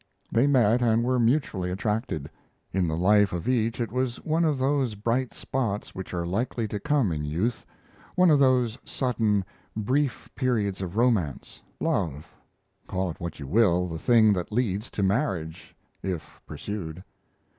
They 0.31 0.47
met, 0.47 0.81
and 0.81 1.03
were 1.03 1.19
mutually 1.19 1.69
attracted; 1.69 2.27
in 2.73 2.87
the 2.87 2.97
life 2.97 3.33
of 3.33 3.47
each 3.47 3.79
it 3.79 3.91
was 3.91 4.15
one 4.25 4.43
of 4.45 4.57
those 4.57 4.95
bright 4.95 5.31
spots 5.31 5.93
which 5.93 6.11
are 6.11 6.25
likely 6.25 6.67
to 6.69 6.79
come 6.79 7.11
in 7.11 7.23
youth: 7.23 7.63
one 8.15 8.31
of 8.31 8.39
those 8.39 8.79
sudden, 8.83 9.45
brief 9.77 10.27
periods 10.33 10.81
of 10.81 10.97
romance, 10.97 11.61
love 11.79 12.33
call 12.87 13.11
it 13.11 13.19
what 13.19 13.39
you 13.39 13.45
will 13.45 13.87
the 13.87 13.99
thing 13.99 14.33
that 14.33 14.51
leads 14.51 14.89
to 14.89 15.03
marriage, 15.03 15.75
if 16.01 16.41
pursued. 16.47 17.03